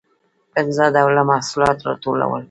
[0.53, 2.39] پنځه ډوله محصولات راټولول.